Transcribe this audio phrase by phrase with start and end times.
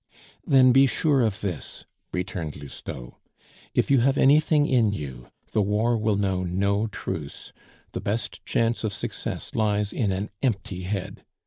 [0.43, 3.19] "Then, be sure of this," returned Lousteau,
[3.75, 7.53] "if you have anything in you, the war will know no truce,
[7.91, 11.23] the best chance of success lies in an empty head.